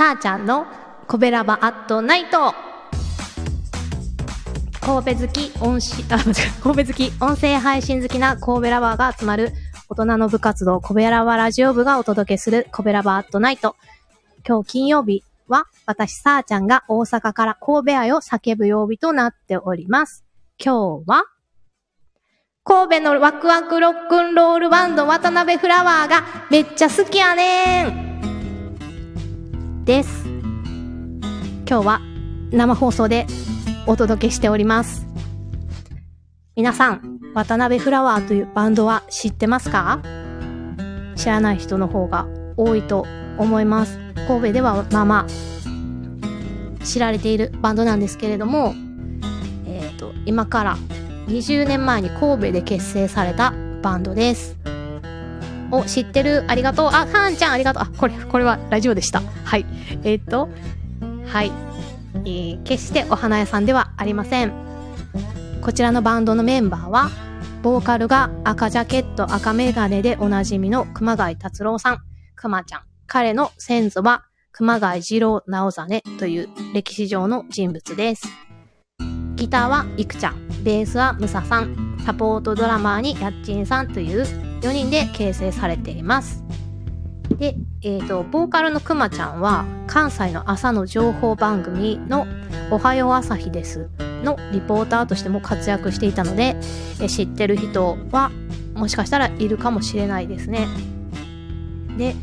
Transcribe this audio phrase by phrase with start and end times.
[0.00, 0.66] さあちゃんの
[1.06, 2.54] コベラバアットナイト
[4.80, 9.52] 神戸好き音し、あ、違え神戸好き音声配信好きな神戸ラバーが集まる
[9.90, 13.76] 大人の部活動神戸ラバラジオ部がお届けするコベラバアットナイト。
[14.48, 20.24] 今日金曜日は私さあちゃんが大阪から神戸愛を叫ぶ曜日となっております。
[20.58, 21.24] 今日は
[22.64, 28.09] 神戸のワクワクロックンロールバンド渡辺フラワーがめっちゃ好きやねん
[29.90, 30.24] です。
[30.24, 32.00] 今日は
[32.52, 33.26] 生放送で
[33.88, 35.04] お届けしております。
[36.54, 40.00] 皆さん、渡辺フラワーというバンドは知ってますか？
[41.16, 43.04] 知らない人の方が多いと
[43.36, 43.98] 思います。
[44.28, 48.76] 神戸ではまあまあ知られているバンドなんですけれども、
[49.66, 50.76] えっ、と、今から
[51.26, 54.59] 20年前に神戸で結成されたバンドです。
[55.70, 56.44] お、知ってる？
[56.48, 56.86] ありがとう。
[56.86, 57.82] あ、はんちゃんありがとう。
[57.84, 59.22] あ、これ、これはラジオでした。
[59.44, 59.66] はい。
[60.04, 60.48] えっ、と、
[61.26, 61.52] はい、
[62.24, 64.52] えー決してお花屋さんではありません。
[65.60, 67.10] こちらのバンドのメンバーは、
[67.62, 71.98] ボーカルが赤ジャケット赤メガネでおなじみの熊谷達郎さん、
[72.34, 72.82] 熊ちゃん。
[73.06, 78.26] 彼の先祖は熊谷二郎直実という歴史上の人物です。
[79.36, 86.44] ギターはいくちゃん、ベースはムサさん、サポートドラマーにやっちんさんという4人で形成されています。
[87.38, 92.26] で、えっ、と、ボーカルのくまちゃんは、関西の朝の情報番組の
[92.70, 93.88] おはよう朝日です
[94.22, 96.56] のリポーターとしても活躍していたので、
[97.00, 98.30] え知ってる人は
[98.74, 100.68] もしかしたらいるかもしれないですね。
[101.96, 102.14] で、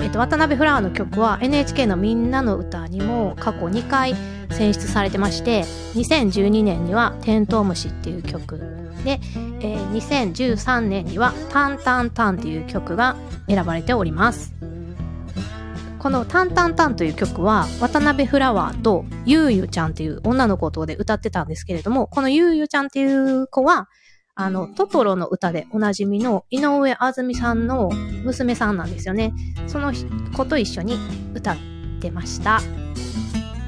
[0.00, 4.14] えっ、と、渡辺フラワーの曲は NHK のみんなの歌にも過去2回
[4.50, 5.62] 選出されてまして、
[5.94, 9.20] 2012年にはテントウムシっていう曲で、
[9.60, 13.16] えー2013年にはタンタンタンっていう曲が
[13.48, 14.54] 選ばれております。
[16.00, 23.90] このタンタンタンという曲は渡辺フラワーとゆうゆちゃんっていう女の子とで歌ってたんですけれども、このゆうゆちゃんっていう子は、
[24.34, 27.90] あの、トトロの歌でおなじみの井上あずみさんの
[28.24, 29.34] 娘さんなんですよね。
[29.66, 29.92] その
[30.34, 30.96] 子と一緒に
[31.34, 31.56] 歌っ
[32.00, 32.62] てました。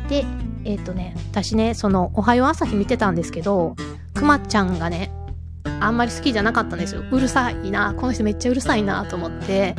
[0.08, 0.24] で、
[0.64, 3.76] えっ、とね、私ね、その、おはよう朝日見てたんですけど、
[4.14, 5.10] くまちゃんがね、
[5.82, 7.02] あんまり好きじゃなかったんですよ。
[7.10, 9.74] うるさいな、この人めっちゃうるさいなと思って、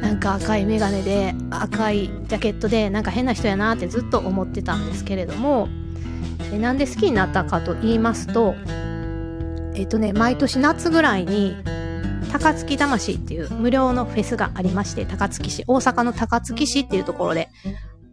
[0.00, 5.68] なんか赤いメガネで、赤いジャケットで、なんか変な人やなってずっと思ってたんですけれども、
[6.52, 8.54] えなんで好きになったかと言いますと、
[9.74, 11.56] えっ、とね、毎年夏ぐらいに、
[12.30, 17.48] 高槻魂っていう無料のフェスがありまして、高槻市、大阪の高槻市っていうところで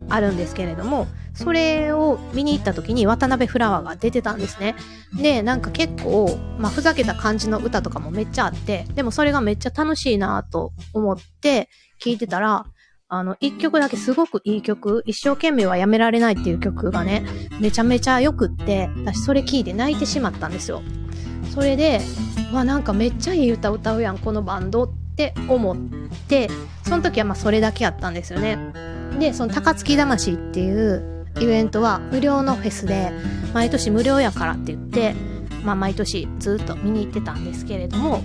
[0.10, 1.08] あるんですけれども、
[1.40, 4.76] それを見に行った時に渡辺フラワーが出てたんですね。
[5.14, 11.70] で、なんか結構、まあ、ふざけた感じの歌とかもめっちゃあって、でもそれがめっちゃ楽しいなと思って
[12.04, 12.66] 聞いてたら、
[13.08, 17.26] あの、一曲だけすごくいい曲、一生懸命はやめられないっていう曲がね、
[17.62, 20.82] めちゃめちゃ良くって、私それ聞いて泣いてしまったんですよ。
[21.54, 22.02] それで、
[22.54, 25.78] わ、なんかめっちゃいい歌歌うやん、このバンドって思っ
[26.28, 26.50] て、
[26.84, 28.60] その時はまあそれだけやったんですよね。
[29.20, 33.12] で、その高槻魂っていうイベントは無料のフェスで、
[33.54, 35.16] 毎年無料やからって言って、
[35.64, 38.22] まあ毎年ずっと見に行ってたんですけれども、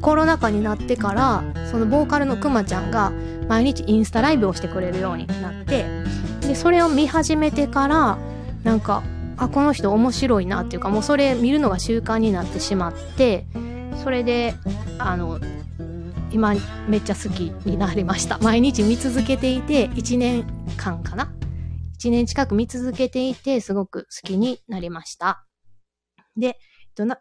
[0.00, 3.12] コロナ禍になってから、そのボーカルのくまちゃんが
[3.48, 5.84] 毎日インスタライブをしてくれるようになって、
[6.40, 8.18] で、それを見始めてから、
[8.64, 9.02] なんか、
[9.36, 13.46] あ、この人面白いなっていうか、もうそれ見るのが習慣になってしまって、
[14.02, 14.54] それで、
[14.98, 15.38] あの、
[16.32, 16.54] 今
[16.88, 18.38] めっちゃ好きになりました。
[18.38, 20.44] 毎日見続けていて、1年
[20.76, 21.30] 間かな
[22.00, 25.44] ?1 年近く見続けていて、すごく好きになりました。
[26.36, 26.56] で、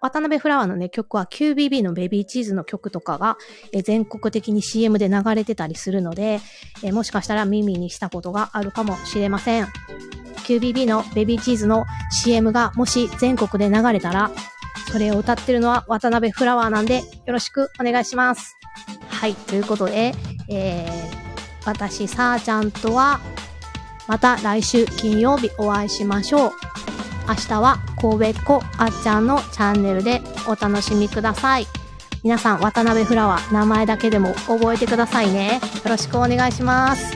[0.01, 3.37] 渡辺フラワーのね、曲は QBB のベビーチーズの曲とかが
[3.71, 6.39] え全国的に CM で流れてたりするので、
[6.83, 9.67] えもしかしたら耳にしたことがあるかもしれません。
[10.47, 11.85] QBB のベビーチーズの
[12.23, 14.31] CM がもし全国で流れたら、
[14.91, 18.55] それを歌ってるのは渡辺フラワーなんで、よろしくお願いします。
[19.09, 20.13] はい、ということで、
[20.49, 20.91] えー、
[21.65, 23.19] 私、さーちゃんとは、
[24.09, 26.51] また来週金曜日お会いしましょう。
[27.27, 31.67] 明日は神戸っ子あっちゃんのチャンネルでお楽しみください。
[32.23, 35.61] 皆さん、渡辺フラワー、名前だけでも覚えてくださいね。
[35.83, 37.13] よろしくお願いします。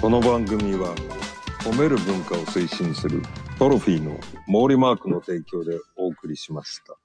[0.00, 0.94] この番組は
[1.64, 3.20] 褒める文化を推進する
[3.56, 6.96] トロフィーの毛利マークの提供でお送りしました。